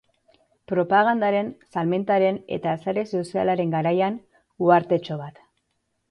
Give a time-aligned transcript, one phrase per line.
[0.69, 4.17] Propagandaren, salmentaren eta sare sozialen garaian,
[4.69, 5.39] uhartetxo bat.